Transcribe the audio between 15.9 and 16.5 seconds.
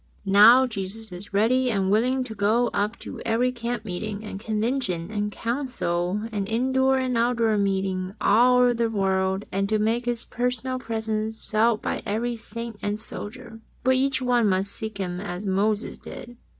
did.